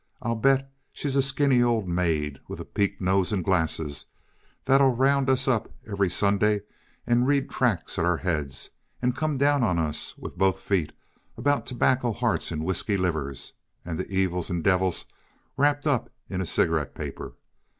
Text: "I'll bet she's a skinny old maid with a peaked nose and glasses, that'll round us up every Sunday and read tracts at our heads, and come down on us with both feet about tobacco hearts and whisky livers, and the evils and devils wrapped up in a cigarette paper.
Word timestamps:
"I'll 0.19 0.33
bet 0.33 0.73
she's 0.91 1.15
a 1.15 1.21
skinny 1.21 1.61
old 1.61 1.87
maid 1.87 2.39
with 2.47 2.59
a 2.59 2.65
peaked 2.65 3.01
nose 3.01 3.31
and 3.31 3.45
glasses, 3.45 4.07
that'll 4.65 4.95
round 4.95 5.29
us 5.29 5.47
up 5.47 5.71
every 5.87 6.09
Sunday 6.09 6.61
and 7.05 7.27
read 7.27 7.51
tracts 7.51 7.99
at 7.99 8.05
our 8.05 8.17
heads, 8.17 8.71
and 8.99 9.15
come 9.15 9.37
down 9.37 9.61
on 9.61 9.77
us 9.77 10.17
with 10.17 10.39
both 10.39 10.57
feet 10.61 10.91
about 11.37 11.67
tobacco 11.67 12.13
hearts 12.13 12.51
and 12.51 12.65
whisky 12.65 12.97
livers, 12.97 13.53
and 13.85 13.99
the 13.99 14.09
evils 14.11 14.49
and 14.49 14.63
devils 14.63 15.05
wrapped 15.55 15.85
up 15.85 16.09
in 16.31 16.41
a 16.41 16.47
cigarette 16.47 16.95
paper. 16.95 17.33